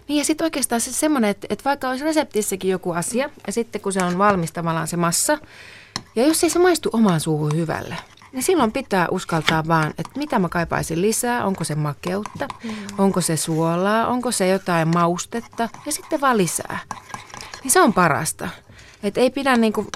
[0.09, 3.81] Niin ja sitten oikeastaan se semmoinen, että, että vaikka olisi reseptissäkin joku asia, ja sitten
[3.81, 5.39] kun se on valmis tavallaan se massa,
[6.17, 7.97] ja jos ei se maistu omaan suuhun hyvälle,
[8.33, 12.71] niin silloin pitää uskaltaa vaan, että mitä mä kaipaisin lisää, onko se makeutta, mm.
[12.99, 16.79] onko se suolaa, onko se jotain maustetta, ja sitten vaan lisää.
[17.63, 18.49] Niin se on parasta.
[19.03, 19.87] Että ei pidä niinku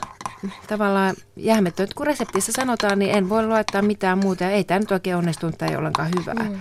[0.67, 4.81] tavallaan jähmettyä, että kun reseptissä sanotaan, niin en voi laittaa mitään muuta, ja ei tämä
[4.81, 6.49] nyt oikein onnistunut, tai ei ollenkaan hyvää.
[6.49, 6.59] Mm.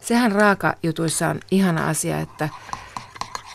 [0.00, 2.48] Sehän raakajutuissa on ihana asia, että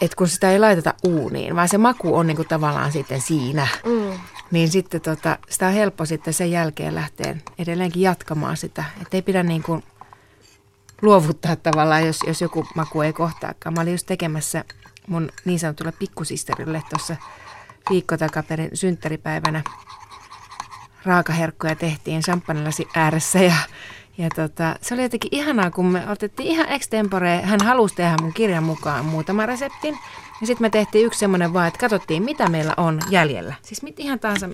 [0.02, 4.20] että kun sitä ei laiteta uuniin, vaan se maku on niinku tavallaan sitten siinä, mm.
[4.52, 8.84] niin sitten tota, sitä on helppo sitten sen jälkeen lähteä edelleenkin jatkamaan sitä.
[9.02, 9.84] Että ei pidä niinku
[11.02, 13.74] luovuttaa tavallaan, jos, jos joku maku ei kohtaakaan.
[13.74, 14.64] Mä olin just tekemässä
[15.08, 17.16] mun niin sanotulle pikkusisterille tuossa
[17.90, 19.64] viikko takaperin synttäripäivänä
[21.06, 23.56] raakaherkkuja tehtiin champagnelasi ääressä ja,
[24.18, 28.34] ja tota, se oli jotenkin ihanaa, kun me otettiin ihan extempore, hän halusi tehdä mun
[28.34, 29.98] kirjan mukaan muutaman reseptin.
[30.42, 33.54] Ja sitten me tehtiin yksi semmoinen vaan, että katsottiin mitä meillä on jäljellä.
[33.62, 34.50] Siis mit ihan tahansa,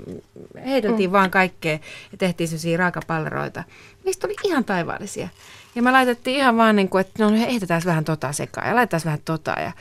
[0.66, 1.12] heiteltiin mm.
[1.12, 1.80] vaan kaikkea
[2.12, 3.64] ja tehtiin sellaisia raakapalleroita.
[4.06, 5.30] Niistä oli ihan taivaallisia.
[5.76, 9.02] Ja me laitettiin ihan vaan niin kuin, että no heitetään vähän tota sekaan ja laitetaan
[9.06, 9.72] vähän tota ja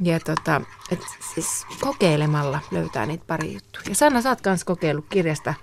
[0.00, 0.60] ja tota,
[0.90, 1.00] et
[1.34, 3.84] siis kokeilemalla löytää niitä pari juttuja.
[3.88, 5.54] Ja Sanna, sä oot kanssa kokeillut kirjasta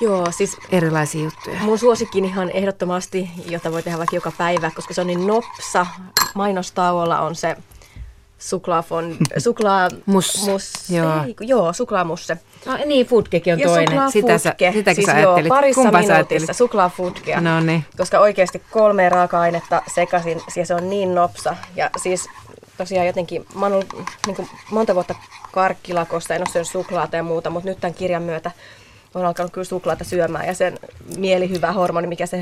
[0.00, 1.60] joo, siis erilaisia juttuja.
[1.60, 5.86] mun suosikin ihan ehdottomasti, jota voi tehdä vaikka joka päivä, koska se on niin nopsa.
[6.34, 7.56] Mainostauolla on se
[8.38, 9.88] suklaafon, suklaa...
[10.06, 10.46] Mus.
[10.46, 11.24] mus Joo.
[11.26, 12.38] Ei, joo, suklaamusse.
[12.66, 14.10] No niin, foodcake on Ja toinen.
[14.10, 15.48] Sitä sä, sitäkin siis sä joo, ajattelit.
[15.48, 16.52] parissa Kumpaa sä minuutissa.
[17.40, 17.84] No niin.
[17.96, 21.56] Koska oikeasti kolme raaka-ainetta sekaisin, ja se on niin nopsa.
[21.76, 22.28] Ja siis
[22.80, 23.94] tosiaan jotenkin, mä oon ollut
[24.26, 25.14] niin kuin monta vuotta
[25.52, 28.50] karkkilakossa, en ole syönyt suklaata ja muuta, mutta nyt tämän kirjan myötä
[29.14, 30.78] olen alkanut kyllä suklaata syömään ja sen
[31.16, 32.40] mielihyvä hormoni, mikä se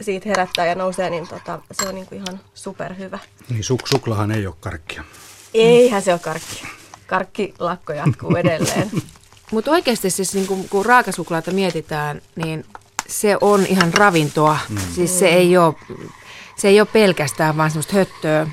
[0.00, 3.18] siitä herättää ja nousee, niin tota, se on niin kuin ihan superhyvä.
[3.48, 5.04] Niin suk- suklahan ei ole karkkia.
[5.54, 6.62] Eihän se ole karkki.
[7.06, 8.90] Karkkilakko jatkuu edelleen.
[9.52, 12.64] Mutta oikeasti siis niin kun, kun raakasuklaata mietitään, niin
[13.08, 14.58] se on ihan ravintoa.
[14.68, 14.78] Mm.
[14.94, 15.74] Siis se ei, ole,
[16.56, 18.46] se ei ole pelkästään vaan semmoista höttöä,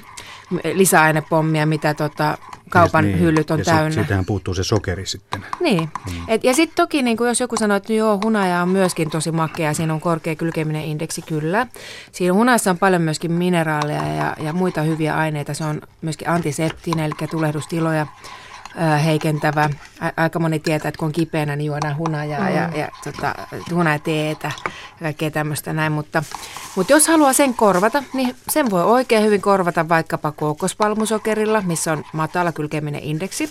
[0.74, 2.38] lisäainepommia, mitä tota,
[2.70, 3.92] kaupan niin, hyllyt on ja täynnä.
[3.92, 5.46] Sit, siitähän puuttuu se sokeri sitten.
[5.60, 5.90] Niin.
[6.06, 6.24] Mm.
[6.28, 9.74] Et, ja sitten toki, niin jos joku sanoo, että joo, hunaja on myöskin tosi makea,
[9.74, 11.68] siinä on korkea glykeminen indeksi, kyllä.
[12.12, 15.54] Siinä hunajassa on paljon myöskin mineraaleja ja, ja muita hyviä aineita.
[15.54, 18.08] Se on myöskin antiseptinen, eli tulehdustiloja
[19.06, 19.70] heikentävä.
[20.18, 22.56] Aika moni tietää, että kun on kipeänä, niin juodaan hunajaa mm.
[22.56, 23.36] ja, ja tota,
[23.74, 25.92] hunajateetä ja kaikkea tämmöistä näin.
[25.92, 26.24] Mutta,
[26.76, 32.04] mutta jos haluaa sen korvata, niin sen voi oikein hyvin korvata vaikkapa kokospalmusokerilla, missä on
[32.14, 33.50] matala glykeminen indeksi.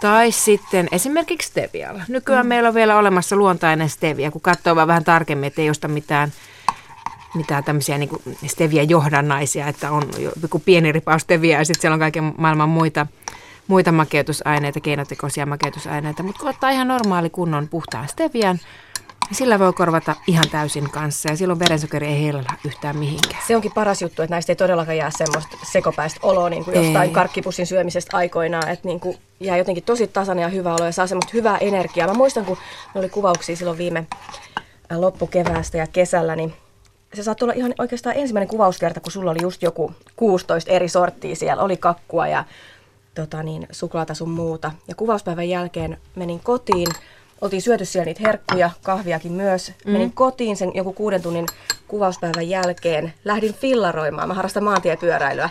[0.00, 2.02] Tai sitten esimerkiksi stevialla.
[2.08, 2.48] Nykyään mm.
[2.48, 6.32] meillä on vielä olemassa luontainen stevia, kun katsoo vaan vähän tarkemmin, että ei osta mitään
[7.34, 8.10] mitään tämmöisiä niin
[8.46, 10.02] stevia-johdannaisia, että on
[10.42, 13.06] joku pieni ripaus stevia ja sitten siellä on kaiken maailman muita,
[13.68, 16.22] muita makeutusaineita, keinotekoisia makeutusaineita.
[16.22, 18.58] Mutta kun ottaa ihan normaali kunnon puhtaan stevian,
[19.28, 23.42] niin sillä voi korvata ihan täysin kanssa ja silloin verensokeri ei heilalla yhtään mihinkään.
[23.46, 27.08] Se onkin paras juttu, että näistä ei todellakaan jää semmoista sekopäistä oloa niin kuin jostain
[27.08, 27.14] Ei.
[27.14, 28.68] karkkipussin syömisestä aikoinaan.
[28.68, 32.08] Että niin kuin jää jotenkin tosi tasainen ja hyvä olo ja saa semmoista hyvää energiaa.
[32.08, 32.58] Mä muistan, kun
[32.94, 34.06] ne oli kuvauksia silloin viime
[34.92, 36.54] äh, loppukeväästä ja kesällä, niin
[37.14, 41.36] se saattoi olla ihan oikeastaan ensimmäinen kuvauskerta, kun sulla oli just joku 16 eri sorttia
[41.36, 41.62] siellä.
[41.62, 42.44] Oli kakkua ja
[43.22, 44.72] tota niin, suklaata sun muuta.
[44.88, 46.88] Ja kuvauspäivän jälkeen menin kotiin.
[47.40, 49.72] Oltiin syöty siellä niitä herkkuja, kahviakin myös.
[49.84, 49.92] Mm.
[49.92, 51.46] Menin kotiin sen joku kuuden tunnin
[51.88, 53.14] kuvauspäivän jälkeen.
[53.24, 54.28] Lähdin fillaroimaan.
[54.28, 55.50] Mä harrastan maantiepyöräilyä.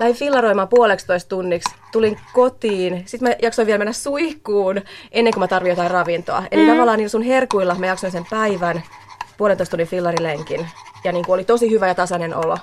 [0.00, 1.74] Lähdin fillaroimaan puoleksitoista tunniksi.
[1.92, 3.02] Tulin kotiin.
[3.06, 4.82] Sitten mä jaksoin vielä mennä suihkuun
[5.12, 6.42] ennen kuin mä tarvitsin jotain ravintoa.
[6.50, 6.70] Eli mm.
[6.70, 8.82] tavallaan niin sun herkuilla mä jaksoin sen päivän
[9.36, 10.66] puolentoista tunnin fillarilenkin.
[11.04, 12.58] Ja niin kuin oli tosi hyvä ja tasainen olo.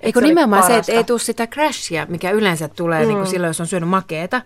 [0.00, 3.08] Et Eikö se nimenomaan se, että ei tule sitä crashia, mikä yleensä tulee mm.
[3.08, 4.42] niin kuin silloin, jos on syönyt makeeta,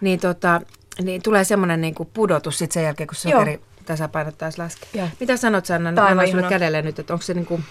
[0.00, 0.60] niin, tota,
[1.02, 3.40] niin tulee semmoinen niin kuin pudotus sit sen jälkeen, kun Joo.
[3.40, 4.88] sokeri tasapainot taas laskee.
[4.94, 5.08] Joo.
[5.20, 5.92] Mitä sanot Sanna?
[5.92, 6.50] Tämä on sulle ihanaa.
[6.50, 7.64] kädelle nyt, että onko se niin kuin,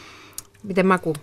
[0.63, 1.15] miten maku?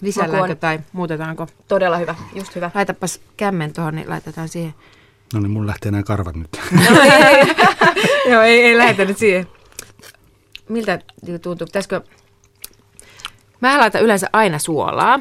[0.00, 1.46] Lisällänkö on- tai muutetaanko?
[1.68, 2.70] Todella hyvä, just hyvä.
[2.74, 4.74] Laitapas kämmen tuohon, niin laitetaan siihen.
[5.34, 6.60] No niin, mun lähtee nämä karvat nyt.
[8.30, 9.46] Joo, ei, ei lähetä nyt siihen.
[10.68, 10.98] Miltä
[11.42, 11.66] tuntuu?
[11.66, 12.00] Pitäisikö...
[13.60, 15.20] Mä laitan yleensä aina suolaa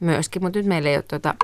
[0.00, 1.34] myöskin, mutta nyt meillä ei ole tuota...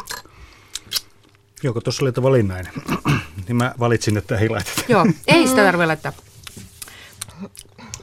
[1.62, 2.72] Joko tuossa oli että valinnainen,
[3.48, 4.82] niin mä valitsin, että ei laiteta.
[4.88, 6.12] Joo, ei sitä tarvitse laittaa.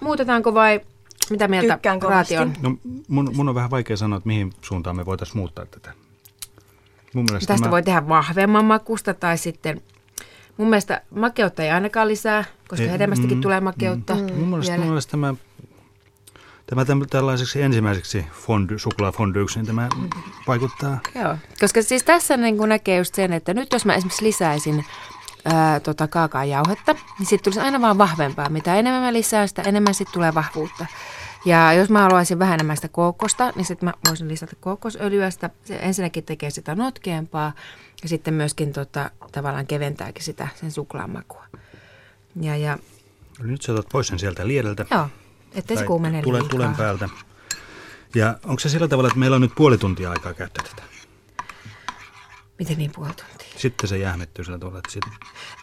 [0.02, 0.82] Muutetaanko vai
[1.30, 2.54] mitä mieltä Tykkään Raati on?
[2.62, 5.94] No mun, mun on vähän vaikea sanoa, että mihin suuntaan me voitaisiin muuttaa tätä.
[7.14, 9.82] Mun mielestä Tästä mä, voi tehdä vahvemman makusta tai sitten...
[10.58, 14.16] Mun mielestä makeutta ei ainakaan lisää, koska Ei, hedelmästäkin mm, tulee makeutta.
[14.16, 15.34] mun mielestä, mun mielestä tämä
[16.72, 19.90] Tämä täm- tällaiseksi ensimmäiseksi fondy, suklaafondyksi, niin tämä
[20.48, 24.26] vaikuttaa Joo, koska siis tässä niin kuin näkee just sen, että nyt jos mä esimerkiksi
[24.26, 24.86] lisäisin
[25.46, 28.50] ää, tota kaakaajauhetta, niin siitä tulisi aina vaan vahvempaa.
[28.50, 30.86] Mitä enemmän mä lisään, sitä enemmän sitten tulee vahvuutta.
[31.46, 35.32] Ja jos mä haluaisin vähän enemmän sitä kookosta, niin sitten mä voisin lisätä kookosöljyä.
[35.32, 37.54] Sitä, se ensinnäkin tekee sitä notkeampaa
[38.04, 41.46] ja sitten myöskin tota, tavallaan keventääkin sitä sen suklaamakua.
[42.42, 42.78] Ja, ja
[43.42, 44.86] Nyt sä otat pois sen sieltä liedeltä.
[44.92, 45.08] joo,
[45.56, 46.50] ettei se kuumene tule, liikaa.
[46.50, 47.10] tulen päältä.
[48.16, 50.84] Ja onko se sillä tavalla, että meillä on nyt puoli tuntia aikaa käyttää tätä?
[52.60, 53.48] Miten niin puoli tuntia?
[53.58, 55.04] Sitten se jähmettyy sillä tavalla, että sit...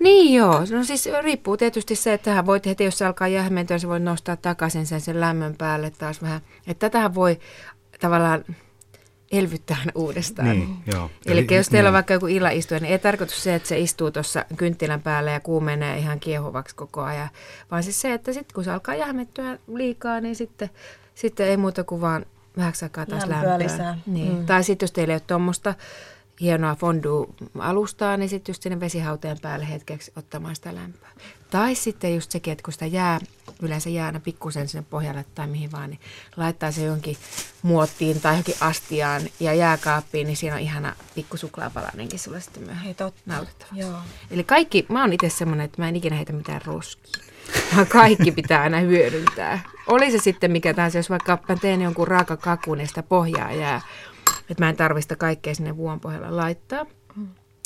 [0.01, 3.79] Niin joo, no siis riippuu tietysti se, että tähän voit heti, jos se alkaa jähmentyä,
[3.79, 6.41] se voi nostaa takaisin sen, sen lämmön päälle taas vähän.
[6.67, 7.39] Että tätähän voi
[8.01, 8.45] tavallaan
[9.33, 10.49] elvyttää aina uudestaan.
[10.51, 11.11] Niin, joo.
[11.27, 11.89] Eli, Eli jos teillä niin.
[11.89, 15.41] on vaikka joku illaistuja, niin ei tarkoitus se, että se istuu tuossa kynttilän päällä ja
[15.41, 17.29] kuumenee ihan kiehuvaksi koko ajan,
[17.71, 20.71] vaan siis se, että sitten kun se alkaa jähmettyä liikaa, niin sitten,
[21.15, 23.67] sitten ei muuta kuin vaan vähäksi aikaa taas Lämpöä lämpöä.
[23.67, 23.99] lisää.
[24.07, 24.37] Niin.
[24.37, 24.47] Mm.
[24.47, 25.75] Tai sitten jos teillä ei ole tuommoista
[26.41, 31.09] hienoa fondue-alustaa, niin sitten just sinne vesihauteen päälle hetkeksi ottamaan sitä lämpöä.
[31.51, 33.21] Tai sitten just sekin, että kun sitä jää,
[33.63, 36.01] yleensä jää aina pikkusen sinne pohjalle tai mihin vaan, niin
[36.37, 37.17] laittaa se jonkin
[37.63, 42.97] muottiin tai johonkin astiaan ja jääkaappiin, niin siinä on ihana pikku suklaapalanenkin sulle sitten myöhemmin
[43.27, 43.81] nautittavaksi.
[43.81, 43.99] Joo.
[44.31, 47.23] Eli kaikki, mä oon itse semmoinen, että mä en ikinä heitä mitään roskia.
[47.77, 49.61] Vaan kaikki pitää aina hyödyntää.
[49.87, 53.81] Oli se sitten mikä tahansa, jos vaikka mä teen jonkun raakakakun ja sitä pohjaa jää,
[54.51, 56.87] että mä en tarvista kaikkea sinne vuon pohjalle laittaa.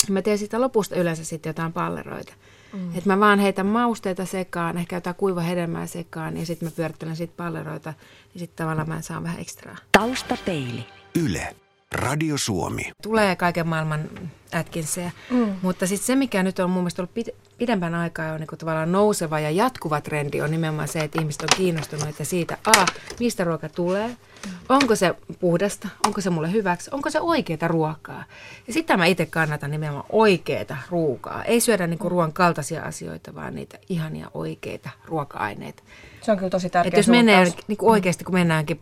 [0.09, 2.33] Mä teen sitä lopusta yleensä sitten jotain palleroita.
[2.73, 2.89] Mm.
[2.97, 7.33] Että mä vaan heitän mausteita sekaan, ehkä jotain kuivahedelmää sekaan ja sitten mä pyörittelen siitä
[7.37, 7.93] palleroita,
[8.33, 9.77] niin sitten tavallaan mä saan vähän ekstraa.
[9.91, 10.85] Taustapeili.
[11.15, 11.55] Yle.
[11.93, 12.91] Radio Suomi.
[13.01, 14.09] tulee kaiken maailman
[14.53, 15.11] Atkinsia.
[15.29, 15.55] Mm.
[15.61, 18.91] Mutta sitten se, mikä nyt on mun mielestä ollut pid- pidempään aikaa on niin tavallaan
[18.91, 22.85] nouseva ja jatkuva trendi, on nimenomaan se, että ihmiset on kiinnostuneita siitä, a,
[23.19, 24.51] mistä ruoka tulee, mm.
[24.69, 28.23] onko se puhdasta, onko se mulle hyväksi, onko se oikeaa ruokaa.
[28.67, 31.43] Ja sitä mä itse kannatan nimenomaan oikeaa ruokaa.
[31.43, 35.83] Ei syödä niin ruoan kaltaisia asioita, vaan niitä ihania oikeita ruoka-aineita.
[36.21, 38.81] Se on kyllä tosi tärkeä Että jos menee niin kuin oikeasti, kun mennäänkin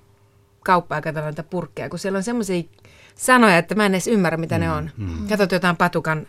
[0.63, 2.63] katsotaan niitä purkkeja, kun siellä on semmoisia
[3.15, 4.89] sanoja, että mä en edes ymmärrä, mitä ne on.
[4.97, 5.27] Mm.
[5.27, 6.27] Katsot jotain patukan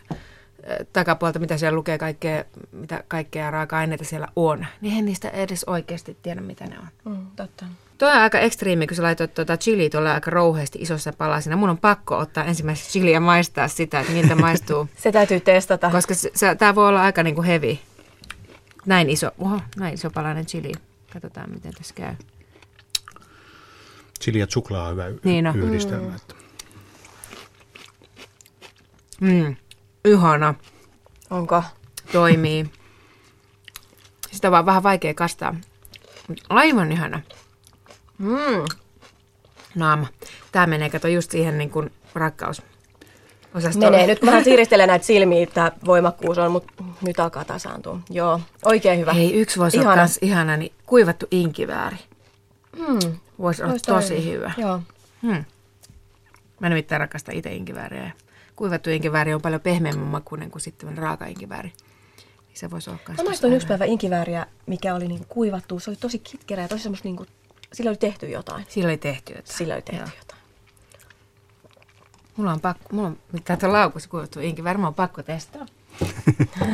[0.93, 6.17] takapuolta, mitä siellä lukee, kaikkea, mitä kaikkea raaka-aineita siellä on, niin en niistä edes oikeasti
[6.23, 6.87] tiedä, mitä ne on.
[7.05, 7.65] Mm, totta.
[7.97, 11.55] Tuo on aika ekstriimi, kun sä laitoit tuota chili tuolla aika rouheasti isossa palasina.
[11.55, 14.89] Mun on pakko ottaa ensimmäiseksi chiliä ja maistaa sitä, että miltä maistuu.
[15.03, 15.89] Se täytyy testata.
[15.89, 17.77] Koska se, se, tämä voi olla aika niin kuin heavy.
[18.85, 20.71] Näin iso, oho, näin iso palainen chili.
[21.13, 22.15] Katsotaan, miten tässä käy.
[24.23, 25.59] Chili ja suklaa on hyvä Niin on.
[25.59, 26.15] yhdistelmä.
[26.15, 26.35] Että.
[29.21, 29.55] Mm,
[30.05, 30.53] ihana.
[31.29, 31.63] Onko?
[32.11, 32.65] toimii.
[34.31, 35.55] Sitä on vaan vähän vaikea kastaa.
[36.49, 37.21] Aivan ihana
[38.17, 38.65] Mm.
[39.75, 40.07] naama.
[40.51, 42.61] Tämä menee, kato just siihen niin kuin rakkaus.
[43.55, 43.89] Osastolle.
[43.89, 44.07] Menee.
[44.07, 47.99] Nyt vähän siiristelen näitä silmiä, tämä voimakkuus on, mutta nyt alkaa tasaantua.
[48.09, 49.13] Joo, oikein hyvä.
[49.13, 50.01] Hei, yksi voisi olla Ihana.
[50.01, 51.97] kans ihana, niin kuivattu inkivääri.
[52.77, 53.17] Mm.
[53.43, 54.51] Voisi olla tosi hyvä.
[54.57, 54.81] Joo.
[55.21, 55.45] Hmm.
[56.59, 58.11] Mä nimittäin rakastan itse inkivääriä.
[58.55, 61.73] Kuivattu inkivääri on paljon pehmeämmän makuinen kuin sitten raaka inkivääri.
[62.47, 65.79] Niin se voisi olla Mä maistoin yksi päivä inkivääriä, mikä oli niinku kuivattu.
[65.79, 67.25] Se oli tosi kitkerä ja tosi semmoista niinku,
[67.73, 68.65] sillä oli tehty jotain.
[68.69, 69.57] Sillä oli tehty jotain.
[69.57, 70.17] Sillä oli tehty Joo.
[70.19, 70.41] jotain.
[72.37, 75.65] Mulla on pakko, mulla on, täältä on laukussa kuivattu inkivääri, mä on pakko testaa.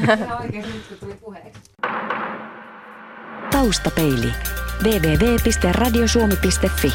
[0.03, 1.68] Ihan oikein nyt, kun tuli puheeksi.
[3.51, 4.33] Taustapeili.
[4.83, 6.93] www.radiosuomi.fi.